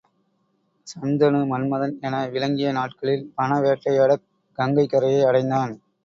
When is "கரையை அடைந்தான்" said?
4.89-5.75